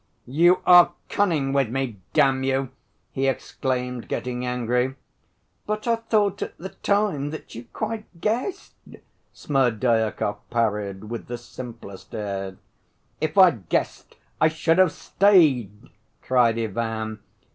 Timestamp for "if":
13.19-13.37